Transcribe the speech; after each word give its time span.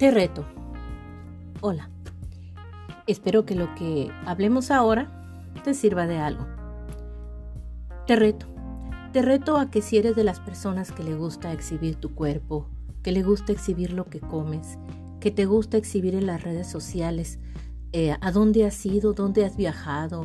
Te 0.00 0.10
reto. 0.10 0.46
Hola. 1.60 1.90
Espero 3.06 3.44
que 3.44 3.54
lo 3.54 3.74
que 3.74 4.10
hablemos 4.24 4.70
ahora 4.70 5.52
te 5.62 5.74
sirva 5.74 6.06
de 6.06 6.16
algo. 6.16 6.46
Te 8.06 8.16
reto. 8.16 8.46
Te 9.12 9.20
reto 9.20 9.58
a 9.58 9.70
que 9.70 9.82
si 9.82 9.98
eres 9.98 10.16
de 10.16 10.24
las 10.24 10.40
personas 10.40 10.90
que 10.90 11.04
le 11.04 11.14
gusta 11.14 11.52
exhibir 11.52 11.96
tu 11.96 12.14
cuerpo, 12.14 12.66
que 13.02 13.12
le 13.12 13.22
gusta 13.22 13.52
exhibir 13.52 13.92
lo 13.92 14.06
que 14.06 14.20
comes, 14.20 14.78
que 15.20 15.30
te 15.30 15.44
gusta 15.44 15.76
exhibir 15.76 16.14
en 16.14 16.24
las 16.24 16.42
redes 16.42 16.66
sociales, 16.66 17.38
eh, 17.92 18.16
a 18.18 18.32
dónde 18.32 18.64
has 18.64 18.86
ido, 18.86 19.12
dónde 19.12 19.44
has 19.44 19.58
viajado, 19.58 20.24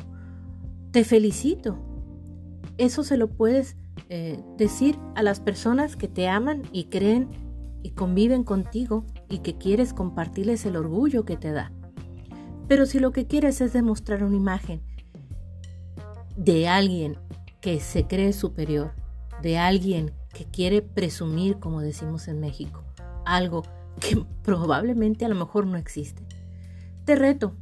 te 0.92 1.04
felicito. 1.04 1.78
Eso 2.78 3.04
se 3.04 3.18
lo 3.18 3.28
puedes 3.28 3.76
eh, 4.08 4.42
decir 4.58 4.98
a 5.16 5.22
las 5.22 5.42
personas 5.42 5.98
que 5.98 6.08
te 6.08 6.30
aman 6.30 6.62
y 6.72 6.86
creen 6.86 7.28
y 7.84 7.90
conviven 7.90 8.46
contigo 8.46 9.06
y 9.30 9.40
que 9.40 9.58
quieres 9.58 9.94
compartirles 9.94 10.66
el 10.66 10.76
orgullo 10.76 11.26
que 11.26 11.38
te 11.38 11.52
da. 11.52 11.72
Pero 12.68 12.86
si 12.86 13.00
lo 13.00 13.12
que 13.12 13.28
quieres 13.28 13.62
es 13.62 13.74
demostrar 13.74 14.24
una 14.24 14.36
imagen 14.36 14.82
de 16.36 16.68
alguien 16.68 17.18
que 17.62 17.80
se 17.80 18.08
cree 18.08 18.34
superior, 18.34 18.94
de 19.42 19.58
alguien 19.58 20.12
que 20.34 20.46
quiere 20.46 20.82
presumir, 20.82 21.60
como 21.60 21.82
decimos 21.82 22.28
en 22.28 22.40
México, 22.40 22.84
algo 23.26 23.64
que 24.00 24.24
probablemente 24.44 25.26
a 25.26 25.30
lo 25.30 25.36
mejor 25.36 25.66
no 25.66 25.78
existe. 25.78 26.24
Te 27.06 27.16
reto, 27.16 27.56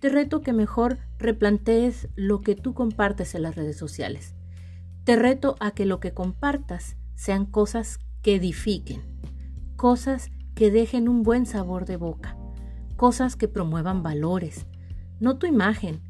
te 0.00 0.08
reto 0.08 0.42
que 0.42 0.52
mejor 0.52 0.98
replantees 1.18 2.08
lo 2.14 2.40
que 2.40 2.54
tú 2.54 2.74
compartes 2.74 3.34
en 3.34 3.42
las 3.42 3.56
redes 3.56 3.76
sociales. 3.76 4.34
Te 5.04 5.16
reto 5.16 5.56
a 5.60 5.70
que 5.70 5.86
lo 5.86 6.00
que 6.00 6.12
compartas 6.12 6.96
sean 7.14 7.46
cosas 7.46 7.98
que 8.22 8.36
edifiquen, 8.36 9.02
cosas 9.76 10.30
que 10.58 10.72
dejen 10.72 11.08
un 11.08 11.22
buen 11.22 11.46
sabor 11.46 11.84
de 11.84 11.96
boca, 11.96 12.36
cosas 12.96 13.36
que 13.36 13.46
promuevan 13.46 14.02
valores, 14.02 14.66
no 15.20 15.38
tu 15.38 15.46
imagen, 15.46 16.00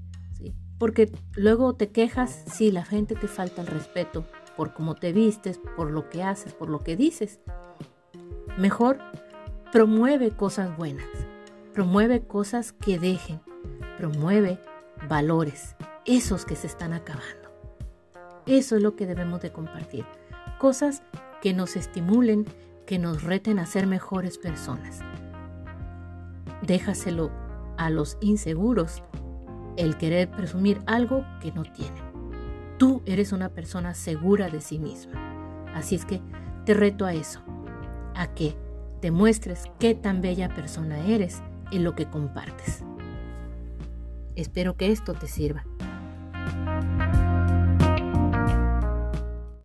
porque 0.78 1.12
luego 1.36 1.74
te 1.74 1.90
quejas 1.90 2.44
si 2.46 2.70
la 2.72 2.82
gente 2.82 3.14
te 3.14 3.28
falta 3.28 3.60
el 3.60 3.66
respeto 3.66 4.24
por 4.56 4.72
cómo 4.72 4.94
te 4.94 5.12
vistes, 5.12 5.60
por 5.76 5.90
lo 5.90 6.08
que 6.08 6.22
haces, 6.22 6.54
por 6.54 6.70
lo 6.70 6.82
que 6.82 6.96
dices. 6.96 7.40
Mejor 8.56 9.00
promueve 9.70 10.30
cosas 10.30 10.74
buenas, 10.78 11.04
promueve 11.74 12.22
cosas 12.22 12.72
que 12.72 12.98
dejen, 12.98 13.42
promueve 13.98 14.58
valores, 15.10 15.76
esos 16.06 16.46
que 16.46 16.56
se 16.56 16.68
están 16.68 16.94
acabando. 16.94 17.50
Eso 18.46 18.76
es 18.76 18.82
lo 18.82 18.96
que 18.96 19.04
debemos 19.04 19.42
de 19.42 19.52
compartir, 19.52 20.06
cosas 20.58 21.02
que 21.42 21.52
nos 21.52 21.76
estimulen, 21.76 22.46
que 22.88 22.98
nos 22.98 23.22
reten 23.22 23.58
a 23.58 23.66
ser 23.66 23.86
mejores 23.86 24.38
personas. 24.38 25.00
Déjaselo 26.62 27.30
a 27.76 27.90
los 27.90 28.16
inseguros 28.22 29.02
el 29.76 29.98
querer 29.98 30.30
presumir 30.30 30.80
algo 30.86 31.22
que 31.42 31.52
no 31.52 31.64
tienen. 31.64 32.02
Tú 32.78 33.02
eres 33.04 33.32
una 33.32 33.50
persona 33.50 33.92
segura 33.92 34.48
de 34.48 34.62
sí 34.62 34.78
misma. 34.78 35.12
Así 35.74 35.96
es 35.96 36.06
que 36.06 36.22
te 36.64 36.72
reto 36.72 37.04
a 37.04 37.12
eso, 37.12 37.42
a 38.14 38.28
que 38.28 38.56
te 39.02 39.10
muestres 39.10 39.64
qué 39.78 39.94
tan 39.94 40.22
bella 40.22 40.48
persona 40.48 40.98
eres 41.00 41.42
en 41.70 41.84
lo 41.84 41.94
que 41.94 42.06
compartes. 42.06 42.84
Espero 44.34 44.78
que 44.78 44.92
esto 44.92 45.12
te 45.12 45.28
sirva. 45.28 45.66